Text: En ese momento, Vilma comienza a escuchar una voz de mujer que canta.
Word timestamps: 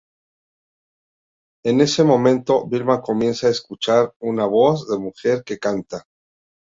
En 1.63 1.79
ese 1.79 2.03
momento, 2.03 2.65
Vilma 2.67 3.03
comienza 3.03 3.45
a 3.45 3.51
escuchar 3.51 4.11
una 4.19 4.47
voz 4.47 4.87
de 4.89 4.97
mujer 4.97 5.43
que 5.43 5.59
canta. 5.59 6.07